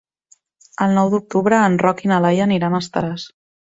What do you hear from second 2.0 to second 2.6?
i na Laia